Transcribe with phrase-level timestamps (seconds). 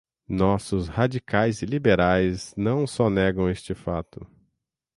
[0.27, 4.25] Nossos radicais e liberais não só negam este fato